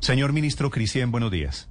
[0.00, 1.68] Señor ministro Cristian, buenos días.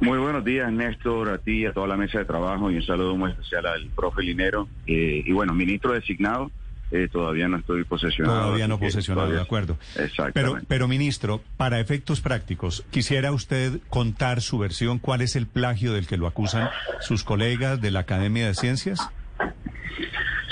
[0.00, 3.16] Muy buenos días, Néstor, a ti, a toda la mesa de trabajo y un saludo
[3.16, 4.68] muy especial al profe Linero.
[4.86, 6.50] Eh, y bueno, ministro designado,
[6.90, 8.40] eh, todavía no estoy posesionado.
[8.42, 9.78] Todavía no posesionado, todavía- de acuerdo.
[9.96, 10.32] Exactamente.
[10.34, 14.98] Pero, pero ministro, para efectos prácticos, ¿quisiera usted contar su versión?
[14.98, 16.68] ¿Cuál es el plagio del que lo acusan
[17.00, 19.08] sus colegas de la Academia de Ciencias?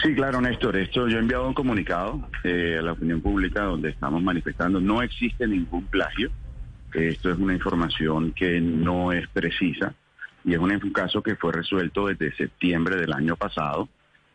[0.02, 0.76] Sí, claro, Néstor.
[0.76, 5.02] Esto yo he enviado un comunicado eh, a la opinión pública donde estamos manifestando no
[5.02, 6.30] existe ningún plagio.
[6.92, 9.94] Esto es una información que no es precisa
[10.44, 13.88] y es un, caso que fue resuelto desde septiembre del año pasado.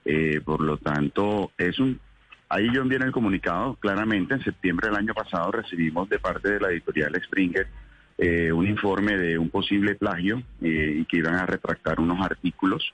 [0.06, 2.00] Eh, por lo tanto, es un
[2.48, 6.52] ahí yo envié en el comunicado claramente en septiembre del año pasado recibimos de parte
[6.52, 7.68] de la editorial Springer
[8.18, 12.94] eh, un informe de un posible plagio eh, y que iban a retractar unos artículos.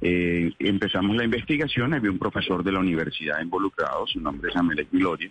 [0.00, 4.90] Eh, empezamos la investigación, había un profesor de la universidad involucrado, su nombre es Amelec
[4.90, 5.30] Viloria.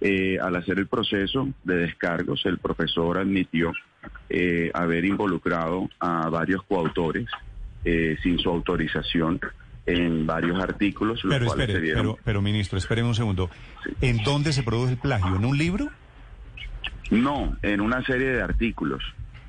[0.00, 3.72] Eh, al hacer el proceso de descargos, el profesor admitió
[4.30, 7.26] eh, haber involucrado a varios coautores
[7.84, 9.38] eh, sin su autorización
[9.84, 13.50] en varios artículos, los Pero cuales espere, se dieron pero, pero ministro, espere un segundo.
[14.00, 15.36] ¿En dónde se produce el plagio?
[15.36, 15.90] ¿En un libro?
[17.10, 19.02] No, en una serie de artículos,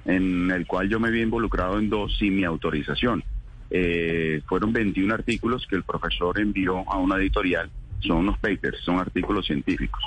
[0.06, 3.24] en el cual yo me había involucrado en dos sin mi autorización.
[3.74, 7.70] Eh, fueron 21 artículos que el profesor envió a una editorial,
[8.02, 10.02] son unos papers, son artículos científicos.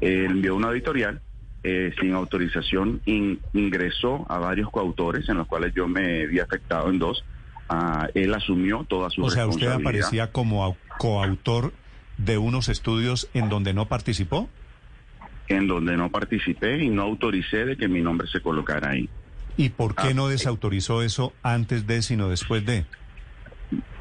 [0.00, 1.20] Eh, envió una editorial
[1.62, 6.88] eh, sin autorización, in- ingresó a varios coautores, en los cuales yo me vi afectado
[6.88, 7.24] en dos.
[7.68, 9.80] Ah, él asumió toda su O sea, ¿usted responsabilidad.
[10.06, 11.72] aparecía como au- coautor
[12.16, 14.48] de unos estudios en donde no participó?
[15.48, 19.08] en donde no participé y no autoricé de que mi nombre se colocara ahí.
[19.56, 20.32] ¿Y por qué Ah, no sí.
[20.34, 22.84] desautorizó eso antes de, sino después de?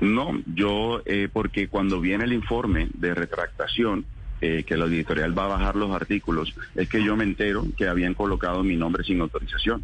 [0.02, 4.06] No, yo, eh, porque cuando viene el informe de retractación,
[4.42, 7.88] eh, que la editorial va a bajar los artículos, es que yo me entero que
[7.88, 9.84] habían colocado mi nombre sin autorización.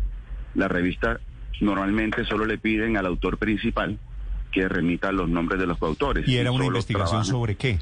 [0.54, 1.20] La revista
[1.60, 4.00] normalmente solo le piden al autor principal
[4.52, 6.28] que remita los nombres de los coautores.
[6.28, 7.80] ¿Y era una investigación sobre qué?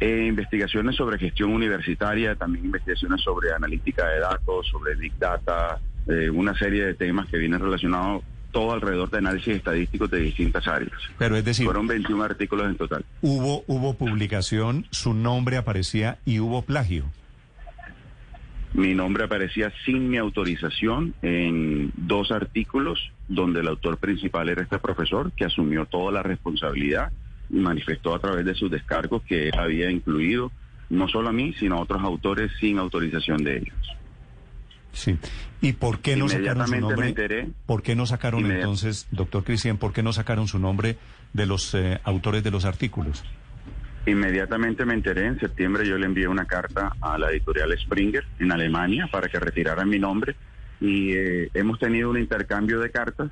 [0.00, 6.30] Eh, investigaciones sobre gestión universitaria, también investigaciones sobre analítica de datos, sobre Big Data, eh,
[6.30, 8.22] una serie de temas que vienen relacionados
[8.58, 10.98] todo alrededor de análisis estadísticos de distintas áreas.
[11.16, 13.04] Pero es decir, Fueron 21 artículos en total.
[13.22, 17.04] hubo, hubo publicación, su nombre aparecía y hubo plagio.
[18.74, 24.80] Mi nombre aparecía sin mi autorización en dos artículos donde el autor principal era este
[24.80, 27.12] profesor que asumió toda la responsabilidad
[27.50, 30.50] y manifestó a través de sus descargos que él había incluido
[30.90, 33.96] no solo a mí, sino a otros autores sin autorización de ellos.
[34.92, 35.16] Sí.
[35.60, 37.08] ¿Y por qué no sacaron su Inmediatamente me nombre?
[37.08, 37.48] enteré.
[37.66, 40.96] ¿Por qué no sacaron entonces, doctor Cristian, por qué no sacaron su nombre
[41.32, 43.24] de los eh, autores de los artículos?
[44.06, 48.52] Inmediatamente me enteré, en septiembre yo le envié una carta a la editorial Springer en
[48.52, 50.34] Alemania para que retiraran mi nombre
[50.80, 53.30] y eh, hemos tenido un intercambio de cartas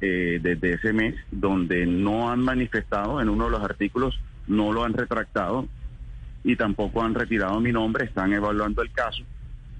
[0.00, 4.84] eh, desde ese mes donde no han manifestado en uno de los artículos, no lo
[4.84, 5.68] han retractado
[6.44, 9.22] y tampoco han retirado mi nombre, están evaluando el caso.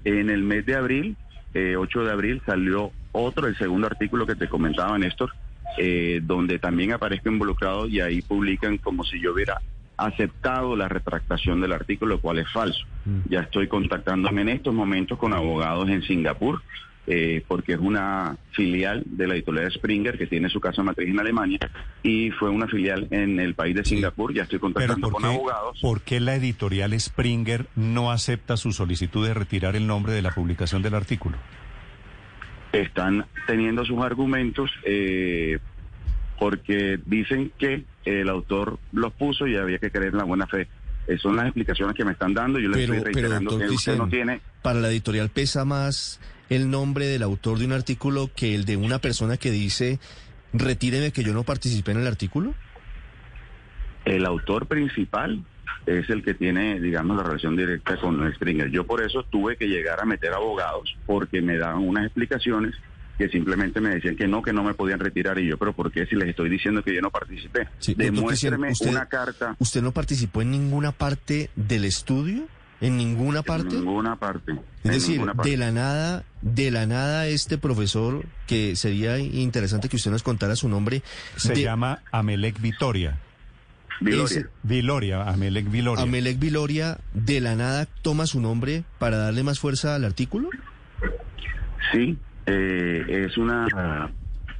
[0.03, 1.15] En el mes de abril,
[1.57, 5.31] eh, 8 de abril, salió otro, el segundo artículo que te comentaba, Néstor,
[5.79, 9.59] eh, donde también aparezco involucrado y ahí publican como si yo hubiera
[9.97, 12.85] aceptado la retractación del artículo, lo cual es falso.
[13.27, 16.61] Ya estoy contactándome en estos momentos con abogados en Singapur,
[17.09, 21.19] eh, porque es una filial de la editorial Springer que tiene su casa matriz en
[21.19, 21.59] Alemania
[22.03, 24.33] y fue una filial en el país de Singapur.
[24.33, 25.79] Ya estoy contactando ¿por con qué, abogados.
[25.81, 30.31] ¿por qué la editorial Springer no acepta su solicitud de retirar el nombre de la
[30.31, 31.37] publicación del artículo?
[32.73, 35.57] están teniendo sus argumentos eh,
[36.37, 40.67] porque dicen que el autor los puso y había que creer en la buena fe.
[41.07, 42.59] Eh, son las explicaciones que me están dando.
[42.59, 44.41] Yo les Pero, estoy pero reiterando doctor que usted no tiene.
[44.61, 48.77] para la editorial pesa más el nombre del autor de un artículo que el de
[48.77, 49.99] una persona que dice,
[50.53, 52.53] retíreme que yo no participé en el artículo.
[54.05, 55.43] El autor principal
[55.85, 58.69] es el que tiene, digamos, la relación directa con Springer.
[58.69, 62.73] Yo por eso tuve que llegar a meter abogados porque me daban unas explicaciones
[63.17, 65.39] que simplemente me decían que no, que no me podían retirar.
[65.39, 67.67] Y yo, pero ¿por qué si les estoy diciendo que yo no participé?
[67.79, 69.55] Sí, Demuéstreme usted- una carta.
[69.59, 72.47] ¿Usted no participó en ninguna parte del estudio?
[72.79, 73.75] ¿En ninguna parte?
[73.75, 74.53] En ninguna parte.
[74.83, 75.49] Es decir, parte.
[75.49, 80.55] de la nada, de la nada este profesor, que sería interesante que usted nos contara
[80.55, 81.01] su nombre.
[81.37, 83.17] Se de- llama Amelec Vitoria.
[83.99, 84.25] Viloria.
[84.25, 86.03] ese- Viloria, Amelec Viloria.
[86.03, 90.49] Amelec Viloria, de la nada toma su nombre para darle más fuerza al artículo.
[91.91, 92.15] Sí,
[92.45, 94.11] eh, es una,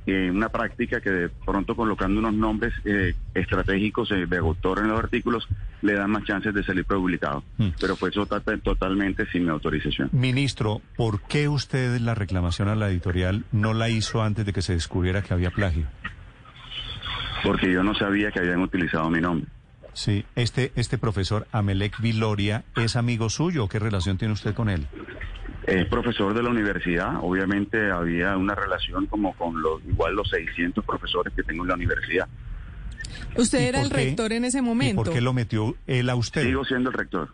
[0.08, 4.88] eh, una práctica que de pronto colocando unos nombres eh, estratégicos eh, de autor en
[4.88, 5.48] los artículos
[5.82, 7.44] le dan más chances de salir publicado.
[7.58, 7.70] Mm.
[7.80, 10.10] Pero fue tota- totalmente sin mi autorización.
[10.14, 14.62] Ministro, ¿por qué usted la reclamación a la editorial no la hizo antes de que
[14.62, 15.88] se descubriera que había plagio?
[17.44, 19.48] Porque yo no sabía que habían utilizado mi nombre.
[19.94, 23.66] Sí, este, este profesor Amelec Viloria es amigo suyo.
[23.66, 24.88] ¿o ¿Qué relación tiene usted con él?
[25.68, 27.18] Es profesor de la universidad.
[27.22, 31.76] Obviamente había una relación como con los igual los 600 profesores que tengo en la
[31.76, 32.28] universidad.
[33.36, 35.04] Usted ¿Y era el qué- rector en ese ¿Y momento.
[35.04, 36.44] por qué lo metió él a usted?
[36.44, 37.30] Sigo siendo el rector.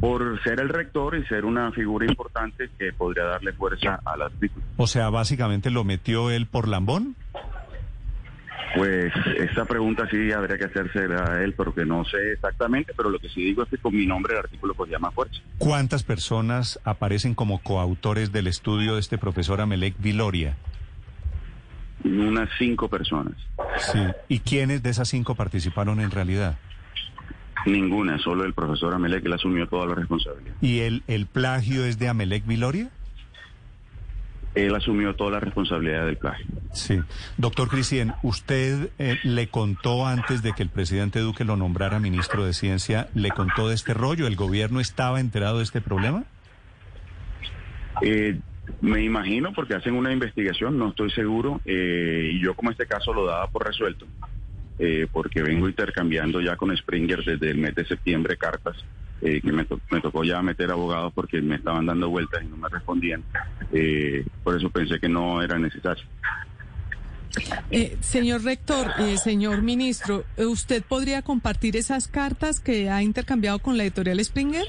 [0.00, 4.64] Por ser el rector y ser una figura importante que podría darle fuerza al artículo.
[4.76, 7.14] O sea, básicamente lo metió él por lambón.
[8.74, 13.18] Pues esa pregunta sí habría que hacerse a él, porque no sé exactamente, pero lo
[13.18, 15.40] que sí digo es que con mi nombre el artículo pues llama fuerza.
[15.58, 20.56] ¿Cuántas personas aparecen como coautores del estudio de este profesor Amelec Viloria?
[22.04, 23.34] Unas cinco personas.
[23.78, 24.00] Sí.
[24.28, 26.58] ¿Y quiénes de esas cinco participaron en realidad?
[27.66, 30.54] Ninguna, solo el profesor Amelec, él asumió toda la responsabilidad.
[30.60, 32.90] ¿Y el, el plagio es de Amelec Viloria?
[34.54, 36.46] Él asumió toda la responsabilidad del plagio.
[36.72, 37.00] Sí.
[37.38, 42.44] Doctor Cristian, ¿usted eh, le contó antes de que el presidente Duque lo nombrara ministro
[42.44, 44.26] de Ciencia, le contó de este rollo?
[44.26, 46.24] ¿El gobierno estaba enterado de este problema?
[48.02, 48.38] Eh,
[48.80, 53.12] me imagino porque hacen una investigación, no estoy seguro, eh, y yo como este caso
[53.12, 54.06] lo daba por resuelto,
[54.78, 58.76] eh, porque vengo intercambiando ya con Springer desde el mes de septiembre cartas,
[59.22, 62.46] eh, que me, to- me tocó ya meter abogados porque me estaban dando vueltas y
[62.48, 63.22] no me respondían,
[63.72, 66.04] Eh, por eso pensé que no era necesario.
[67.70, 73.58] Eh, señor rector, eh, señor ministro, eh, ¿usted podría compartir esas cartas que ha intercambiado
[73.60, 74.66] con la editorial Springer?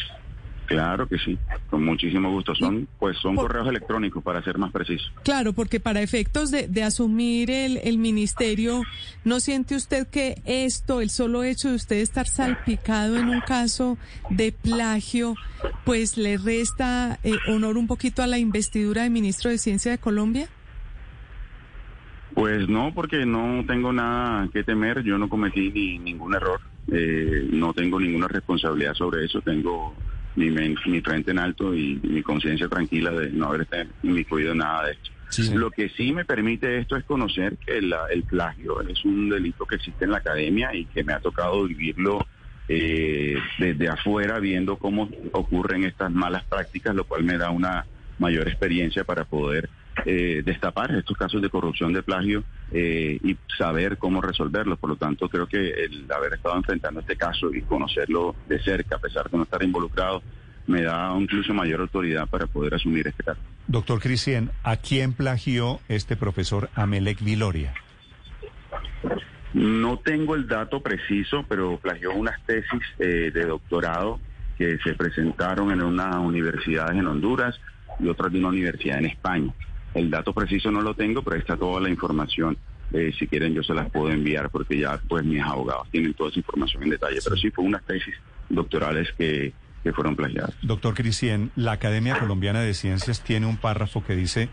[0.67, 1.37] Claro que sí,
[1.73, 2.53] con muchísimo gusto.
[2.53, 5.05] Son, pues son Por- correos electrónicos para ser más preciso.
[5.23, 8.83] Claro, porque para efectos de, de asumir el, el ministerio,
[9.25, 13.97] ¿no siente usted que esto, el solo hecho de usted estar salpicado en un caso
[14.29, 15.35] de plagio,
[15.83, 19.97] pues le resta eh, honor un poquito a la investidura de ministro de Ciencia de
[19.97, 20.47] Colombia?
[22.35, 26.59] Pues no, porque no tengo nada que temer, yo no cometí ni ningún error,
[26.91, 29.95] eh, no tengo ninguna responsabilidad sobre eso, tengo
[30.35, 33.67] mi, mi frente en alto y, mi conciencia tranquila de no haber
[34.03, 35.09] incluido nada de esto.
[35.29, 35.51] Sí.
[35.53, 39.65] Lo que sí me permite esto es conocer que la- el plagio es un delito
[39.65, 42.25] que existe en la academia y que me ha tocado vivirlo
[42.69, 47.85] eh, desde afuera, viendo cómo ocurren estas malas prácticas, lo cual me da una
[48.19, 49.69] mayor experiencia para poder
[50.05, 52.43] eh, destapar estos casos de corrupción, de plagio
[52.73, 54.79] eh, y saber cómo resolverlos.
[54.79, 58.95] Por lo tanto, creo que el haber estado enfrentando este caso y conocerlo de cerca,
[58.95, 60.23] a pesar de no estar involucrado,
[60.65, 63.39] me da incluso mayor autoridad para poder asumir este caso.
[63.67, 67.73] Doctor Cristian, ¿a quién plagió este profesor Amelec Viloria?
[69.53, 74.19] No tengo el dato preciso, pero plagió unas tesis eh, de doctorado
[74.57, 77.59] que se presentaron en unas universidades en Honduras
[77.99, 79.53] y otras de una universidad en España.
[79.93, 82.57] El dato preciso no lo tengo, pero está toda la información.
[82.91, 86.29] Eh, si quieren yo se las puedo enviar porque ya pues mis abogados tienen toda
[86.29, 87.19] esa información en detalle.
[87.23, 88.13] Pero sí fue unas tesis
[88.49, 90.53] doctorales que, que fueron plagiadas.
[90.61, 94.49] Doctor Cristian, la Academia Colombiana de Ciencias tiene un párrafo que dice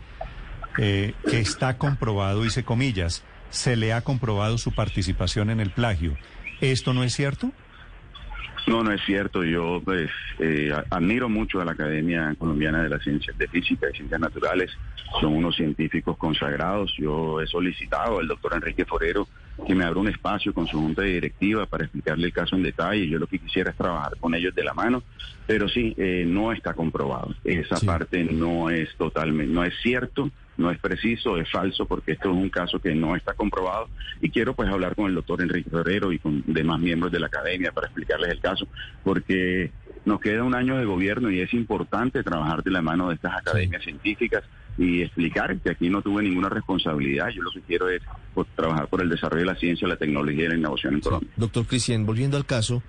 [0.77, 6.15] eh, que está comprobado, dice comillas, se le ha comprobado su participación en el plagio.
[6.61, 7.51] ¿Esto no es cierto?
[8.67, 9.43] No, no es cierto.
[9.43, 13.95] Yo pues eh, admiro mucho a la Academia Colombiana de las Ciencias de Física y
[13.97, 14.71] Ciencias Naturales.
[15.19, 16.93] Son unos científicos consagrados.
[16.97, 19.27] Yo he solicitado al doctor Enrique Forero
[19.67, 23.07] que me abra un espacio con su junta directiva para explicarle el caso en detalle.
[23.07, 25.03] Yo lo que quisiera es trabajar con ellos de la mano,
[25.45, 27.35] pero sí, eh, no está comprobado.
[27.43, 27.85] Esa Sí.
[27.85, 32.37] parte no es totalmente, no es cierto, no es preciso, es falso, porque esto es
[32.37, 33.89] un caso que no está comprobado.
[34.21, 37.27] Y quiero pues hablar con el doctor Enrique Ferrero y con demás miembros de la
[37.27, 38.67] academia para explicarles el caso,
[39.03, 39.71] porque
[40.05, 43.33] nos queda un año de gobierno y es importante trabajar de la mano de estas
[43.35, 44.43] academias científicas
[44.77, 47.29] y explicar que aquí no tuve ninguna responsabilidad.
[47.29, 48.01] Yo lo que quiero es
[48.33, 51.29] pues, trabajar por el desarrollo de la ciencia, la tecnología y la innovación en Colombia.
[51.35, 52.81] Doctor Cristian, volviendo al caso,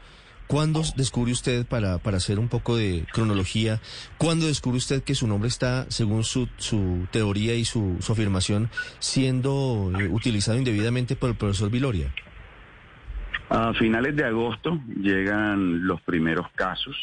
[0.46, 3.80] ¿cuándo descubrió usted, para, para hacer un poco de cronología,
[4.18, 8.70] cuándo descubrió usted que su nombre está, según su, su teoría y su, su afirmación,
[8.98, 12.12] siendo eh, utilizado indebidamente por el profesor Viloria?
[13.48, 16.96] A finales de agosto llegan los primeros casos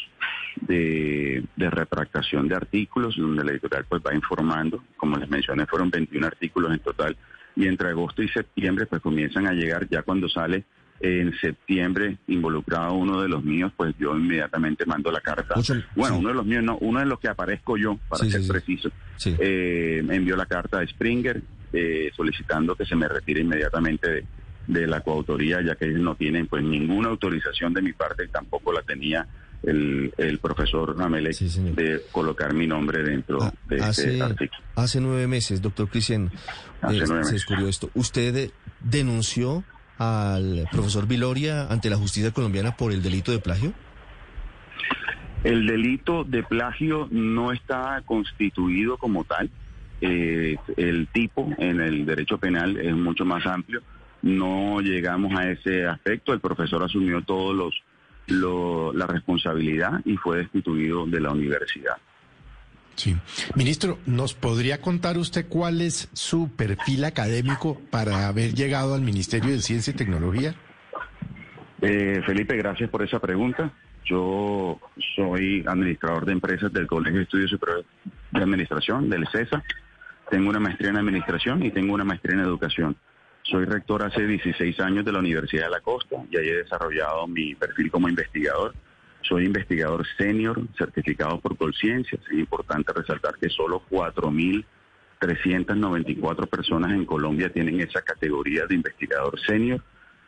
[0.62, 5.90] de, de retractación de artículos, donde la editorial pues va informando, como les mencioné, fueron
[5.90, 7.16] 21 artículos en total,
[7.54, 10.64] y entre agosto y septiembre pues comienzan a llegar ya cuando sale
[11.00, 15.54] en septiembre involucrado uno de los míos, pues yo inmediatamente mando la carta.
[15.96, 16.20] Bueno, sí.
[16.20, 18.48] uno de los míos, no, uno de los que aparezco yo, para Sí, ser sí,
[18.50, 18.90] preciso,
[19.38, 21.42] eh, envió la carta a Springer
[21.72, 24.24] eh, solicitando que se me retire inmediatamente de,
[24.66, 28.28] de la coautoría, ya que ellos no tienen pues ninguna autorización de mi parte y
[28.28, 29.26] tampoco la tenía
[29.62, 34.60] el, el profesor Ramelec de colocar mi nombre dentro Ah, de hace, este artículo.
[34.74, 36.30] hace nueve meses, doctor Cristian,
[36.90, 37.90] eh, se descubrió esto.
[37.94, 39.64] ¿Usted denunció
[40.00, 43.72] al profesor Viloria ante la justicia colombiana por el delito de plagio?
[45.44, 49.50] El delito de plagio no está constituido como tal.
[50.00, 53.82] Eh, el tipo en el derecho penal es mucho más amplio.
[54.22, 56.32] No llegamos a ese aspecto.
[56.32, 57.74] El profesor asumió todos los
[58.26, 61.96] lo- la responsabilidad y fue destituido de la universidad.
[63.00, 63.16] Sí.
[63.54, 69.52] Ministro, ¿nos podría contar usted cuál es su perfil académico para haber llegado al Ministerio
[69.52, 70.54] de Ciencia y Tecnología?
[71.80, 73.72] Eh, Felipe, gracias por esa pregunta.
[74.04, 74.78] Yo
[75.16, 77.86] soy administrador de empresas del Colegio de Estudios Superiores
[78.32, 79.64] de Administración, del CESA.
[80.28, 82.96] Tengo una maestría en Administración y tengo una maestría en Educación.
[83.44, 87.26] Soy rector hace 16 años de la Universidad de la Costa y ahí he desarrollado
[87.26, 88.74] mi perfil como investigador.
[89.22, 92.20] Soy investigador senior certificado por Colciencias.
[92.30, 99.82] Es importante resaltar que solo 4.394 personas en Colombia tienen esa categoría de investigador senior.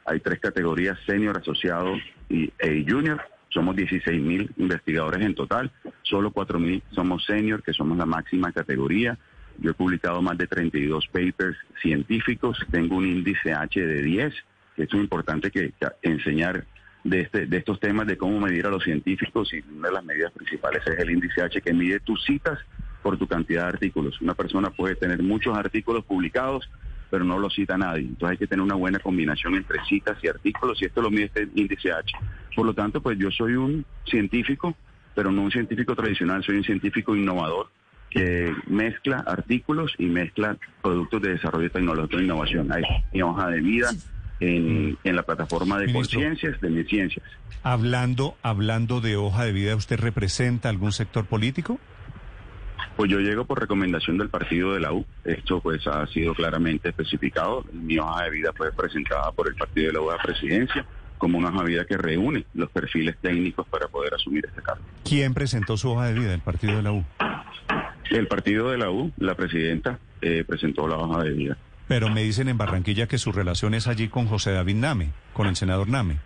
[0.04, 1.94] Hay tres categorías, senior, asociado
[2.28, 3.22] y e junior.
[3.48, 5.70] Somos 16.000 investigadores en total.
[6.02, 9.18] Solo 4.000 somos senior, que somos la máxima categoría.
[9.58, 12.58] Yo he publicado más de 32 papers científicos.
[12.70, 14.34] Tengo un índice H de 10,
[14.76, 15.72] que es importante que
[16.02, 16.64] enseñar
[17.04, 20.04] de, este, de estos temas de cómo medir a los científicos y una de las
[20.04, 22.58] medidas principales es el índice H que mide tus citas
[23.02, 24.20] por tu cantidad de artículos.
[24.20, 26.68] Una persona puede tener muchos artículos publicados,
[27.10, 28.02] pero no lo cita nadie.
[28.02, 31.24] Entonces hay que tener una buena combinación entre citas y artículos y esto lo mide
[31.24, 32.12] este índice H.
[32.54, 34.76] Por lo tanto, pues yo soy un científico,
[35.14, 37.68] pero no un científico tradicional, soy un científico innovador
[38.08, 42.70] que mezcla artículos y mezcla productos de desarrollo tecnológico e innovación.
[42.70, 42.82] Hay
[43.12, 43.90] mi hoja de vida
[44.42, 47.24] en, en la plataforma de conciencias, de mis ciencias.
[47.62, 51.78] Hablando, hablando de hoja de vida, ¿usted representa algún sector político?
[52.96, 55.06] Pues yo llego por recomendación del partido de la U.
[55.24, 57.64] Esto pues ha sido claramente especificado.
[57.72, 60.84] Mi hoja de vida fue presentada por el partido de la U a la presidencia
[61.18, 64.82] como una hoja de vida que reúne los perfiles técnicos para poder asumir este cargo.
[65.04, 66.34] ¿Quién presentó su hoja de vida?
[66.34, 67.04] ¿El partido de la U?
[68.10, 71.56] El partido de la U, la presidenta, eh, presentó la hoja de vida.
[71.88, 75.46] Pero me dicen en Barranquilla que su relación es allí con José David Name, con
[75.46, 76.18] el senador Name.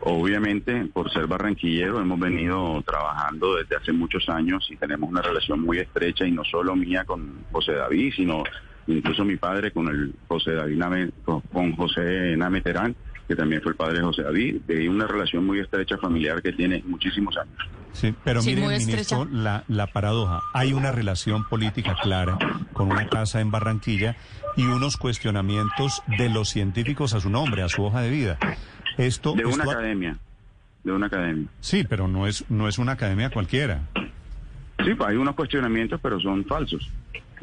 [0.00, 5.60] Obviamente, por ser barranquillero, hemos venido trabajando desde hace muchos años y tenemos una relación
[5.60, 8.42] muy estrecha y no solo mía con José David, sino
[8.86, 12.96] incluso mi padre con el José David Name, con, José Name Terán,
[13.28, 16.52] que también fue el padre de José David, de una relación muy estrecha familiar que
[16.52, 17.56] tiene muchísimos años.
[17.92, 20.40] Sí, pero Sí, mire, ministro, la, la paradoja.
[20.54, 22.38] Hay una relación política clara
[22.82, 24.16] con una casa en Barranquilla
[24.56, 28.38] y unos cuestionamientos de los científicos a su nombre, a su hoja de vida.
[28.98, 30.16] Esto, De una esto academia,
[30.82, 31.46] de una academia.
[31.60, 33.82] Sí, pero no es, no es una academia cualquiera.
[34.84, 36.90] Sí, pues hay unos cuestionamientos, pero son falsos.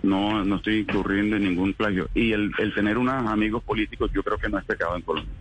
[0.04, 2.10] No, no estoy incurriendo en ningún plagio.
[2.14, 5.34] Y el, el tener unos amigos políticos yo creo que no es pecado en Colombia.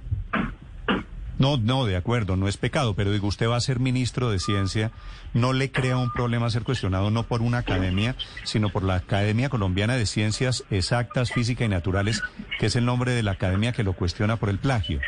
[1.38, 4.40] No, no, de acuerdo, no es pecado, pero digo, usted va a ser ministro de
[4.40, 4.90] Ciencia,
[5.34, 9.48] no le crea un problema ser cuestionado no por una academia, sino por la Academia
[9.48, 12.22] Colombiana de Ciencias Exactas, Física y Naturales,
[12.58, 15.00] que es el nombre de la academia que lo cuestiona por el plagio.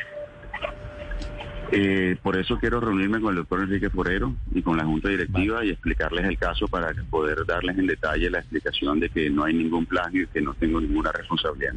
[1.72, 5.64] Eh, por eso quiero reunirme con el doctor Enrique Forero y con la Junta Directiva
[5.64, 9.54] y explicarles el caso para poder darles en detalle la explicación de que no hay
[9.54, 11.74] ningún plagio y que no tengo ninguna responsabilidad.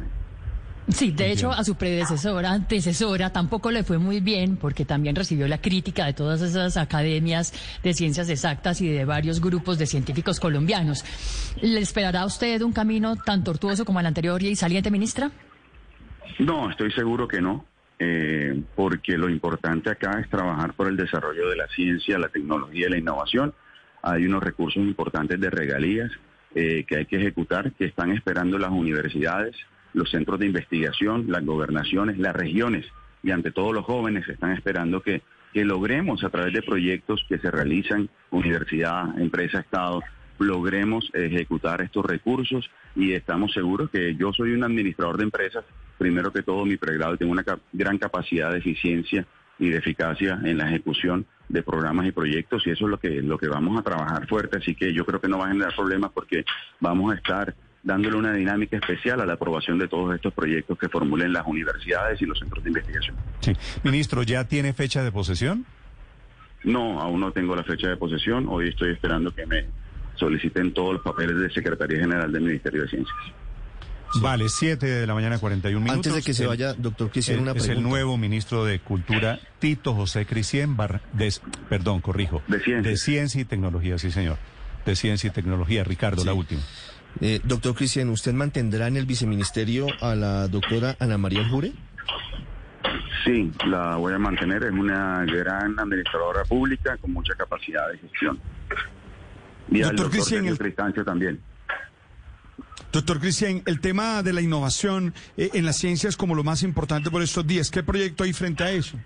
[0.88, 5.48] Sí, de hecho a su predecesora, antecesora, tampoco le fue muy bien porque también recibió
[5.48, 10.40] la crítica de todas esas academias de ciencias exactas y de varios grupos de científicos
[10.40, 11.04] colombianos.
[11.62, 15.30] ¿Le esperará a usted un camino tan tortuoso como el anterior y saliente ministra?
[16.38, 17.64] No, estoy seguro que no,
[17.98, 22.88] eh, porque lo importante acá es trabajar por el desarrollo de la ciencia, la tecnología
[22.88, 23.54] y la innovación.
[24.02, 26.10] Hay unos recursos importantes de regalías
[26.54, 29.56] eh, que hay que ejecutar, que están esperando las universidades,
[29.94, 32.84] los centros de investigación, las gobernaciones, las regiones
[33.22, 35.22] y ante todo los jóvenes están esperando que,
[35.52, 40.02] que logremos a través de proyectos que se realizan, universidad, empresa, Estado,
[40.38, 45.64] logremos ejecutar estos recursos y estamos seguros que yo soy un administrador de empresas,
[45.96, 49.26] primero que todo mi pregrado tengo una gran capacidad de eficiencia
[49.58, 53.22] y de eficacia en la ejecución de programas y proyectos y eso es lo que
[53.22, 55.74] lo que vamos a trabajar fuerte así que yo creo que no va a generar
[55.74, 56.44] problemas porque
[56.80, 60.88] vamos a estar dándole una dinámica especial a la aprobación de todos estos proyectos que
[60.88, 63.14] formulen las universidades y los centros de investigación.
[63.40, 63.52] Sí.
[63.82, 65.66] Ministro, ¿ya tiene fecha de posesión?
[66.64, 68.46] No, aún no tengo la fecha de posesión.
[68.48, 69.66] Hoy estoy esperando que me
[70.16, 73.16] soliciten todos los papeles de Secretaría General del Ministerio de Ciencias.
[74.22, 75.96] Vale, 7 de la mañana, 41 minutos.
[75.96, 77.72] Antes de que se vaya, doctor el- una Es pregunta.
[77.72, 81.34] el nuevo ministro de Cultura, Tito José Cristian, Bar- de-
[81.68, 82.40] perdón, corrijo.
[82.46, 82.90] De Ciencia.
[82.92, 84.38] De Ciencia y Tecnología, sí, señor.
[84.86, 85.82] De Ciencia y Tecnología.
[85.82, 86.60] Ricardo, la última.
[87.20, 91.72] Eh, doctor Cristian, ¿usted mantendrá en el viceministerio a la doctora Ana María Aljure?
[93.24, 94.64] Sí, la voy a mantener.
[94.64, 98.38] Es una gran administradora pública con mucha capacidad de gestión.
[99.70, 101.40] Y al Doctor Cristian, el- también.
[102.92, 106.62] Doctor Cristian, el tema de la innovación eh, en las ciencias es como lo más
[106.62, 107.70] importante por estos días.
[107.70, 108.98] ¿Qué proyecto hay frente a eso?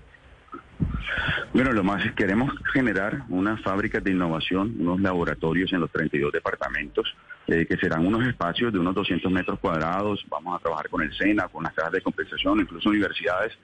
[1.55, 6.33] Bueno, lo más es queremos generar unas fábricas de innovación, unos laboratorios en los 32
[6.33, 7.07] departamentos,
[7.49, 10.25] eh, que serán unos espacios de unos 200 metros cuadrados.
[10.29, 13.57] Vamos a trabajar con el SENA, con las cajas de compensación, incluso universidades,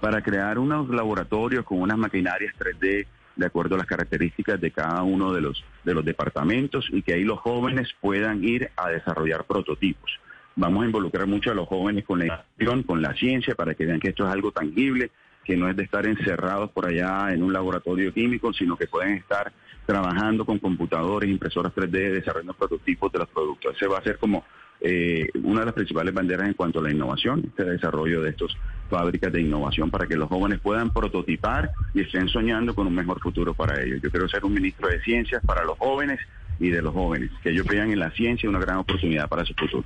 [0.00, 3.06] para crear unos laboratorios con unas maquinarias 3D
[3.36, 7.14] de acuerdo a las características de cada uno de los, de los departamentos y que
[7.14, 10.10] ahí los jóvenes puedan ir a desarrollar prototipos.
[10.56, 13.86] Vamos a involucrar mucho a los jóvenes con la innovación, con la ciencia, para que
[13.86, 15.10] vean que esto es algo tangible,
[15.50, 19.16] que no es de estar encerrados por allá en un laboratorio químico, sino que pueden
[19.16, 19.52] estar
[19.84, 23.74] trabajando con computadores, impresoras 3D, desarrollando prototipos de los productos.
[23.74, 24.44] Ese va a ser como
[24.80, 28.52] eh, una de las principales banderas en cuanto a la innovación, este desarrollo de estas
[28.88, 33.18] fábricas de innovación para que los jóvenes puedan prototipar y estén soñando con un mejor
[33.18, 34.00] futuro para ellos.
[34.00, 36.20] Yo quiero ser un ministro de ciencias para los jóvenes
[36.60, 39.52] y de los jóvenes, que ellos vean en la ciencia una gran oportunidad para su
[39.54, 39.84] futuro.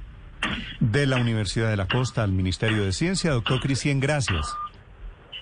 [0.79, 4.55] De la Universidad de la Costa al Ministerio de Ciencia, doctor Cristian, gracias.